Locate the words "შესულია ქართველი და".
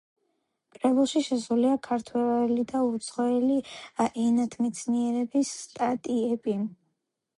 1.25-2.81